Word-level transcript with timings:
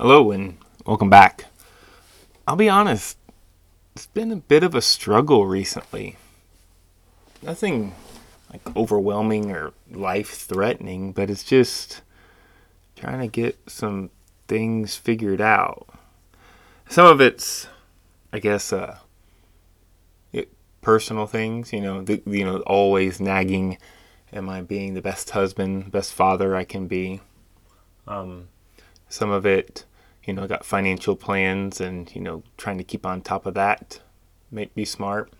Hello 0.00 0.32
and 0.32 0.58
welcome 0.84 1.08
back. 1.08 1.44
I'll 2.48 2.56
be 2.56 2.68
honest, 2.68 3.16
it's 3.94 4.06
been 4.06 4.32
a 4.32 4.36
bit 4.36 4.64
of 4.64 4.74
a 4.74 4.82
struggle 4.82 5.46
recently. 5.46 6.16
Nothing 7.44 7.94
like 8.52 8.76
overwhelming 8.76 9.52
or 9.52 9.72
life 9.88 10.30
threatening, 10.30 11.12
but 11.12 11.30
it's 11.30 11.44
just 11.44 12.02
trying 12.96 13.20
to 13.20 13.28
get 13.28 13.56
some 13.70 14.10
things 14.48 14.96
figured 14.96 15.40
out. 15.40 15.86
Some 16.88 17.06
of 17.06 17.20
it's, 17.20 17.68
I 18.32 18.40
guess, 18.40 18.72
uh, 18.72 18.98
it, 20.32 20.50
personal 20.80 21.28
things. 21.28 21.72
You 21.72 21.82
know, 21.82 22.02
the, 22.02 22.20
you 22.26 22.44
know, 22.44 22.58
always 22.62 23.20
nagging. 23.20 23.78
Am 24.32 24.48
I 24.48 24.60
being 24.60 24.94
the 24.94 25.02
best 25.02 25.30
husband, 25.30 25.92
best 25.92 26.12
father 26.12 26.56
I 26.56 26.64
can 26.64 26.88
be? 26.88 27.20
Um, 28.08 28.48
some 29.14 29.30
of 29.30 29.46
it, 29.46 29.84
you 30.24 30.32
know, 30.32 30.44
got 30.48 30.64
financial 30.64 31.14
plans 31.14 31.80
and, 31.80 32.12
you 32.16 32.20
know, 32.20 32.42
trying 32.56 32.78
to 32.78 32.82
keep 32.82 33.06
on 33.06 33.20
top 33.20 33.46
of 33.46 33.54
that, 33.54 34.00
might 34.50 34.74
be 34.74 34.84
smart. 34.84 35.32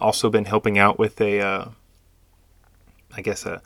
Also 0.00 0.28
been 0.28 0.46
helping 0.46 0.76
out 0.76 0.98
with 0.98 1.20
a, 1.20 1.40
uh, 1.40 1.68
I 3.16 3.22
guess, 3.22 3.46
a 3.46 3.62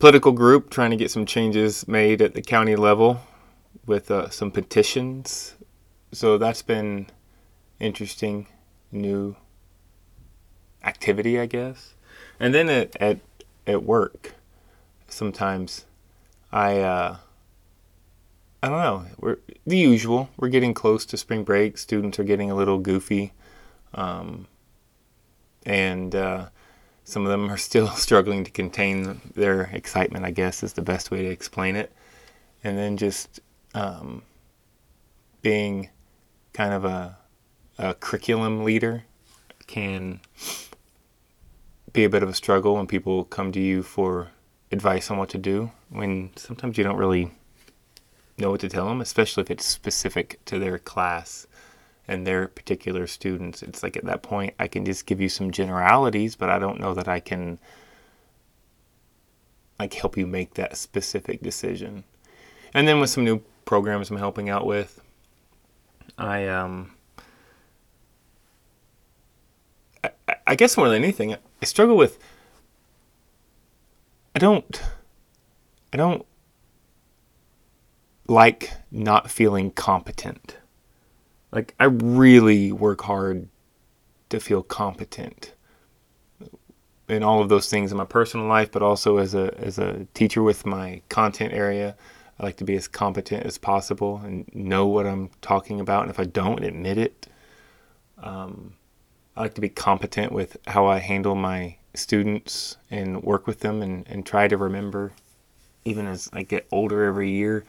political 0.00 0.32
group 0.32 0.68
trying 0.68 0.90
to 0.90 0.96
get 0.96 1.12
some 1.12 1.26
changes 1.26 1.86
made 1.86 2.20
at 2.20 2.34
the 2.34 2.42
county 2.42 2.74
level 2.74 3.20
with 3.86 4.10
uh, 4.10 4.30
some 4.30 4.50
petitions. 4.50 5.54
So 6.10 6.36
that's 6.36 6.62
been 6.62 7.06
interesting, 7.78 8.48
new 8.90 9.36
activity, 10.82 11.38
I 11.38 11.46
guess. 11.46 11.94
And 12.40 12.52
then 12.52 12.68
at, 12.68 12.96
at, 12.96 13.20
at 13.64 13.84
work, 13.84 14.34
sometimes 15.06 15.84
I, 16.50 16.80
uh, 16.80 17.16
I 18.62 18.68
don't 18.68 18.78
know. 18.78 19.06
We're 19.18 19.38
the 19.66 19.78
usual. 19.78 20.28
We're 20.36 20.48
getting 20.48 20.74
close 20.74 21.06
to 21.06 21.16
spring 21.16 21.44
break. 21.44 21.78
Students 21.78 22.18
are 22.18 22.24
getting 22.24 22.50
a 22.50 22.54
little 22.54 22.78
goofy, 22.78 23.32
um, 23.94 24.46
and 25.64 26.14
uh, 26.14 26.48
some 27.04 27.24
of 27.24 27.30
them 27.30 27.50
are 27.50 27.56
still 27.70 27.88
struggling 27.88 28.44
to 28.44 28.50
contain 28.50 29.20
their 29.34 29.62
excitement. 29.72 30.26
I 30.26 30.30
guess 30.30 30.62
is 30.62 30.74
the 30.74 30.82
best 30.82 31.10
way 31.10 31.22
to 31.22 31.28
explain 31.28 31.74
it. 31.74 31.90
And 32.62 32.76
then 32.76 32.98
just 32.98 33.40
um, 33.74 34.22
being 35.40 35.88
kind 36.52 36.74
of 36.74 36.84
a, 36.84 37.16
a 37.78 37.94
curriculum 37.94 38.64
leader 38.64 39.04
can 39.66 40.20
be 41.94 42.04
a 42.04 42.10
bit 42.10 42.22
of 42.22 42.28
a 42.28 42.34
struggle 42.34 42.74
when 42.74 42.86
people 42.86 43.24
come 43.24 43.52
to 43.52 43.60
you 43.60 43.82
for 43.82 44.28
advice 44.70 45.10
on 45.10 45.16
what 45.16 45.30
to 45.30 45.38
do. 45.38 45.70
When 45.88 46.30
sometimes 46.36 46.76
you 46.76 46.84
don't 46.84 46.98
really 46.98 47.32
know 48.40 48.50
what 48.50 48.60
to 48.60 48.68
tell 48.68 48.88
them, 48.88 49.00
especially 49.00 49.42
if 49.42 49.50
it's 49.50 49.64
specific 49.64 50.40
to 50.46 50.58
their 50.58 50.78
class 50.78 51.46
and 52.08 52.26
their 52.26 52.48
particular 52.48 53.06
students. 53.06 53.62
It's 53.62 53.82
like 53.82 53.96
at 53.96 54.04
that 54.04 54.22
point, 54.22 54.54
I 54.58 54.66
can 54.66 54.84
just 54.84 55.06
give 55.06 55.20
you 55.20 55.28
some 55.28 55.50
generalities, 55.50 56.34
but 56.36 56.50
I 56.50 56.58
don't 56.58 56.80
know 56.80 56.94
that 56.94 57.08
I 57.08 57.20
can 57.20 57.58
like 59.78 59.94
help 59.94 60.16
you 60.16 60.26
make 60.26 60.54
that 60.54 60.76
specific 60.76 61.40
decision. 61.42 62.04
And 62.74 62.86
then 62.86 63.00
with 63.00 63.10
some 63.10 63.24
new 63.24 63.42
programs 63.64 64.10
I'm 64.10 64.16
helping 64.16 64.48
out 64.48 64.66
with, 64.66 65.00
I 66.18 66.46
um 66.48 66.92
I, 70.02 70.10
I 70.46 70.54
guess 70.54 70.76
more 70.76 70.88
than 70.88 71.02
anything, 71.02 71.34
I 71.34 71.64
struggle 71.64 71.96
with 71.96 72.18
I 74.34 74.38
don't 74.38 74.82
I 75.92 75.96
don't 75.96 76.26
like 78.30 78.70
not 78.92 79.28
feeling 79.28 79.72
competent. 79.72 80.56
Like, 81.50 81.74
I 81.80 81.86
really 81.86 82.70
work 82.70 83.02
hard 83.02 83.48
to 84.28 84.38
feel 84.38 84.62
competent 84.62 85.52
in 87.08 87.24
all 87.24 87.42
of 87.42 87.48
those 87.48 87.68
things 87.68 87.90
in 87.90 87.98
my 87.98 88.04
personal 88.04 88.46
life, 88.46 88.70
but 88.70 88.82
also 88.82 89.16
as 89.16 89.34
a, 89.34 89.52
as 89.58 89.78
a 89.78 90.06
teacher 90.14 90.44
with 90.44 90.64
my 90.64 91.02
content 91.08 91.52
area. 91.52 91.96
I 92.38 92.44
like 92.44 92.56
to 92.58 92.64
be 92.64 92.76
as 92.76 92.86
competent 92.86 93.44
as 93.44 93.58
possible 93.58 94.18
and 94.24 94.48
know 94.54 94.86
what 94.86 95.06
I'm 95.06 95.30
talking 95.42 95.80
about. 95.80 96.02
And 96.02 96.10
if 96.10 96.20
I 96.20 96.24
don't, 96.24 96.62
admit 96.62 96.98
it. 96.98 97.26
Um, 98.22 98.74
I 99.36 99.40
like 99.40 99.54
to 99.54 99.60
be 99.60 99.68
competent 99.68 100.30
with 100.30 100.56
how 100.68 100.86
I 100.86 101.00
handle 101.00 101.34
my 101.34 101.76
students 101.94 102.76
and 102.92 103.24
work 103.24 103.48
with 103.48 103.58
them 103.58 103.82
and, 103.82 104.06
and 104.08 104.24
try 104.24 104.46
to 104.46 104.56
remember, 104.56 105.10
even 105.84 106.06
as 106.06 106.30
I 106.32 106.44
get 106.44 106.68
older 106.70 107.04
every 107.04 107.30
year, 107.30 107.64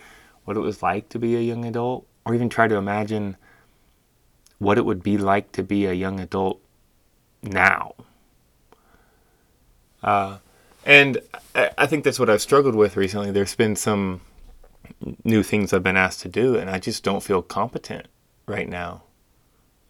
what 0.45 0.57
it 0.57 0.61
was 0.61 0.81
like 0.81 1.09
to 1.09 1.19
be 1.19 1.35
a 1.35 1.41
young 1.41 1.65
adult, 1.65 2.07
or 2.25 2.33
even 2.33 2.49
try 2.49 2.67
to 2.67 2.75
imagine 2.75 3.37
what 4.59 4.77
it 4.77 4.85
would 4.85 5.01
be 5.01 5.17
like 5.17 5.51
to 5.53 5.63
be 5.63 5.85
a 5.85 5.93
young 5.93 6.19
adult 6.19 6.61
now. 7.41 7.93
Uh, 10.03 10.37
and 10.85 11.19
I 11.53 11.85
think 11.85 12.03
that's 12.03 12.19
what 12.19 12.29
I've 12.29 12.41
struggled 12.41 12.75
with 12.75 12.97
recently. 12.97 13.31
There's 13.31 13.55
been 13.55 13.75
some 13.75 14.21
new 15.23 15.43
things 15.43 15.73
I've 15.73 15.83
been 15.83 15.97
asked 15.97 16.21
to 16.21 16.29
do, 16.29 16.55
and 16.55 16.69
I 16.69 16.79
just 16.79 17.03
don't 17.03 17.21
feel 17.21 17.41
competent 17.41 18.07
right 18.47 18.67
now. 18.67 19.03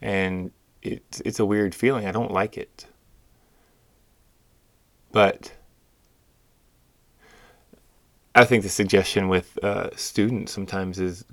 And 0.01 0.51
it's 0.81 1.21
it's 1.21 1.39
a 1.39 1.45
weird 1.45 1.75
feeling. 1.75 2.05
I 2.07 2.11
don't 2.11 2.31
like 2.31 2.57
it. 2.57 2.87
But 5.11 5.53
I 8.33 8.45
think 8.45 8.63
the 8.63 8.69
suggestion 8.69 9.27
with 9.27 9.61
uh, 9.63 9.89
students 9.95 10.53
sometimes 10.53 10.99
is 10.99 11.25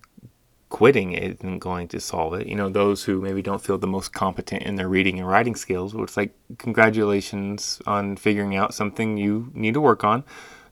quitting 0.69 1.13
isn't 1.13 1.61
going 1.61 1.89
to 1.89 2.01
solve 2.01 2.35
it. 2.35 2.47
You 2.47 2.57
know, 2.57 2.69
those 2.69 3.05
who 3.05 3.21
maybe 3.21 3.41
don't 3.41 3.63
feel 3.63 3.79
the 3.79 3.87
most 3.87 4.13
competent 4.13 4.65
in 4.65 4.75
their 4.75 4.89
reading 4.89 5.19
and 5.19 5.29
writing 5.29 5.55
skills, 5.55 5.95
well, 5.95 6.05
it's 6.05 6.17
like, 6.17 6.35
congratulations 6.59 7.81
on 7.87 8.17
figuring 8.17 8.57
out 8.57 8.75
something 8.75 9.17
you 9.17 9.51
need 9.55 9.75
to 9.75 9.81
work 9.81 10.05
on. 10.05 10.25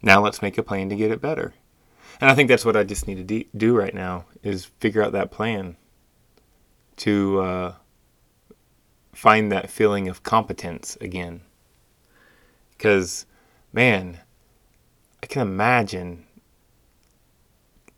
Now 0.03 0.20
let's 0.20 0.42
make 0.42 0.59
a 0.59 0.62
plan 0.62 0.88
to 0.88 0.97
get 0.97 1.10
it 1.10 1.20
better. 1.20 1.54
And 2.20 2.31
I 2.31 2.34
think 2.34 2.48
that's 2.48 2.65
what 2.65 2.76
I 2.76 2.84
just 2.84 3.06
need 3.06 3.16
to 3.16 3.25
de- 3.25 3.48
do 3.56 3.76
right 3.76 3.94
now 3.94 4.25
is 4.42 4.66
figure 4.81 5.03
out 5.03 5.12
that 5.12 5.31
plan 5.31 5.76
to 6.97 7.41
uh, 7.41 7.75
find 9.12 9.53
that 9.53 9.70
feeling 9.70 10.09
of 10.09 10.22
competence 10.22 10.97
again. 11.00 11.42
Because, 12.76 13.26
man, 13.72 14.20
I 15.22 15.27
can 15.27 15.43
imagine 15.43 16.27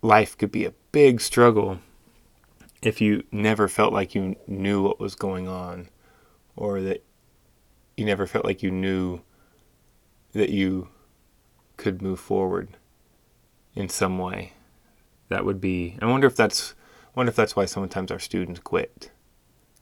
life 0.02 0.36
could 0.38 0.52
be 0.52 0.64
a 0.64 0.74
big 0.92 1.20
struggle 1.20 1.80
if 2.82 3.00
you 3.00 3.24
never 3.32 3.68
felt 3.68 3.92
like 3.92 4.14
you 4.14 4.36
knew 4.46 4.82
what 4.82 5.00
was 5.00 5.14
going 5.14 5.48
on 5.48 5.88
or 6.56 6.80
that 6.80 7.04
you 7.96 8.04
never 8.04 8.26
felt 8.26 8.44
like 8.44 8.62
you 8.62 8.70
knew 8.70 9.20
that 10.32 10.50
you 10.50 10.88
could 11.76 12.00
move 12.00 12.20
forward 12.20 12.68
in 13.74 13.88
some 13.88 14.18
way. 14.18 14.52
That 15.28 15.44
would 15.44 15.60
be 15.60 15.98
I 16.00 16.06
wonder 16.06 16.26
if 16.26 16.36
that's 16.36 16.74
I 17.14 17.18
wonder 17.18 17.30
if 17.30 17.36
that's 17.36 17.56
why 17.56 17.64
sometimes 17.64 18.10
our 18.10 18.18
students 18.18 18.60
quit 18.60 19.10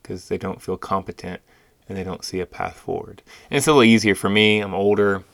because 0.02 0.28
they 0.28 0.38
don't 0.38 0.62
feel 0.62 0.76
competent 0.76 1.40
and 1.88 1.96
they 1.96 2.04
don't 2.04 2.24
see 2.24 2.40
a 2.40 2.46
path 2.46 2.76
forward. 2.76 3.22
And 3.50 3.58
it's 3.58 3.66
a 3.66 3.70
little 3.70 3.84
easier 3.84 4.14
for 4.14 4.28
me. 4.28 4.60
I'm 4.60 4.74
older. 4.74 5.24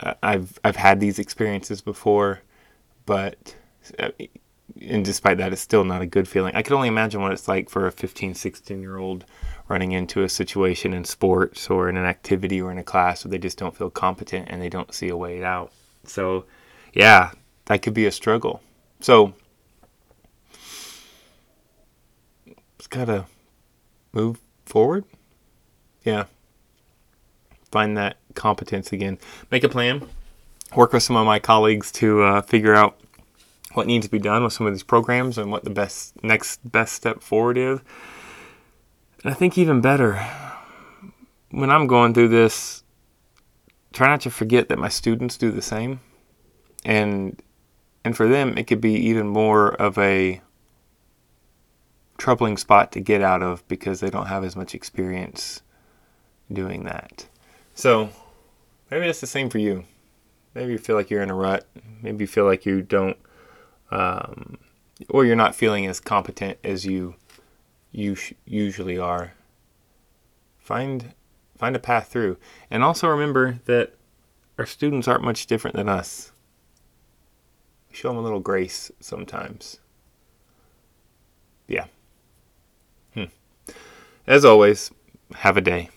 I've 0.00 0.58
I've 0.62 0.76
had 0.76 1.00
these 1.00 1.18
experiences 1.18 1.80
before, 1.80 2.40
but 3.06 3.54
uh, 3.98 4.10
and 4.80 5.04
despite 5.04 5.38
that, 5.38 5.52
it's 5.52 5.62
still 5.62 5.84
not 5.84 6.02
a 6.02 6.06
good 6.06 6.28
feeling. 6.28 6.54
I 6.54 6.62
can 6.62 6.74
only 6.74 6.88
imagine 6.88 7.22
what 7.22 7.32
it's 7.32 7.48
like 7.48 7.70
for 7.70 7.86
a 7.86 7.92
15, 7.92 8.34
16 8.34 8.80
year 8.80 8.98
old 8.98 9.24
running 9.68 9.92
into 9.92 10.22
a 10.22 10.28
situation 10.28 10.92
in 10.92 11.04
sports 11.04 11.70
or 11.70 11.88
in 11.88 11.96
an 11.96 12.04
activity 12.04 12.60
or 12.60 12.70
in 12.70 12.78
a 12.78 12.84
class 12.84 13.24
where 13.24 13.30
they 13.30 13.38
just 13.38 13.58
don't 13.58 13.76
feel 13.76 13.90
competent 13.90 14.48
and 14.50 14.60
they 14.60 14.68
don't 14.68 14.92
see 14.92 15.08
a 15.08 15.16
way 15.16 15.42
out. 15.42 15.72
So, 16.04 16.44
yeah, 16.92 17.30
that 17.66 17.82
could 17.82 17.94
be 17.94 18.06
a 18.06 18.12
struggle. 18.12 18.60
So, 19.00 19.34
it's 22.78 22.86
got 22.86 23.06
to 23.06 23.26
move 24.12 24.38
forward. 24.66 25.04
Yeah. 26.04 26.26
Find 27.76 27.94
that 27.98 28.16
competence 28.32 28.90
again. 28.90 29.18
Make 29.50 29.62
a 29.62 29.68
plan. 29.68 30.08
Work 30.74 30.94
with 30.94 31.02
some 31.02 31.14
of 31.14 31.26
my 31.26 31.38
colleagues 31.38 31.92
to 31.92 32.22
uh, 32.22 32.40
figure 32.40 32.74
out 32.74 32.98
what 33.74 33.86
needs 33.86 34.06
to 34.06 34.10
be 34.10 34.18
done 34.18 34.42
with 34.42 34.54
some 34.54 34.66
of 34.66 34.72
these 34.72 34.82
programs 34.82 35.36
and 35.36 35.52
what 35.52 35.64
the 35.64 35.68
best 35.68 36.14
next 36.24 36.60
best 36.64 36.94
step 36.94 37.20
forward 37.20 37.58
is. 37.58 37.80
And 39.22 39.30
I 39.30 39.34
think 39.34 39.58
even 39.58 39.82
better, 39.82 40.26
when 41.50 41.68
I'm 41.68 41.86
going 41.86 42.14
through 42.14 42.28
this, 42.28 42.82
try 43.92 44.06
not 44.06 44.22
to 44.22 44.30
forget 44.30 44.70
that 44.70 44.78
my 44.78 44.88
students 44.88 45.36
do 45.36 45.50
the 45.50 45.60
same. 45.60 46.00
And 46.82 47.42
and 48.06 48.16
for 48.16 48.26
them 48.26 48.56
it 48.56 48.66
could 48.66 48.80
be 48.80 48.94
even 48.94 49.28
more 49.28 49.74
of 49.74 49.98
a 49.98 50.40
troubling 52.16 52.56
spot 52.56 52.90
to 52.92 53.00
get 53.00 53.20
out 53.20 53.42
of 53.42 53.68
because 53.68 54.00
they 54.00 54.08
don't 54.08 54.28
have 54.28 54.44
as 54.44 54.56
much 54.56 54.74
experience 54.74 55.60
doing 56.50 56.84
that. 56.84 57.28
So 57.76 58.08
maybe 58.90 59.06
that's 59.06 59.20
the 59.20 59.26
same 59.26 59.50
for 59.50 59.58
you. 59.58 59.84
Maybe 60.54 60.72
you 60.72 60.78
feel 60.78 60.96
like 60.96 61.10
you're 61.10 61.22
in 61.22 61.30
a 61.30 61.34
rut. 61.34 61.66
Maybe 62.02 62.24
you 62.24 62.26
feel 62.26 62.46
like 62.46 62.66
you 62.66 62.82
don't 62.82 63.16
um, 63.90 64.58
or 65.10 65.24
you're 65.24 65.36
not 65.36 65.54
feeling 65.54 65.86
as 65.86 66.00
competent 66.00 66.58
as 66.64 66.84
you 66.84 67.14
you 67.92 68.16
usually 68.46 68.98
are. 68.98 69.34
Find 70.58 71.12
find 71.56 71.76
a 71.76 71.78
path 71.78 72.08
through, 72.08 72.38
and 72.70 72.82
also 72.82 73.08
remember 73.08 73.60
that 73.66 73.94
our 74.58 74.66
students 74.66 75.06
aren't 75.06 75.22
much 75.22 75.46
different 75.46 75.76
than 75.76 75.88
us. 75.88 76.32
Show 77.92 78.08
them 78.08 78.16
a 78.16 78.22
little 78.22 78.40
grace 78.40 78.90
sometimes. 79.00 79.80
Yeah. 81.68 81.86
Hmm. 83.14 83.24
As 84.26 84.44
always, 84.44 84.90
have 85.34 85.56
a 85.56 85.60
day. 85.60 85.90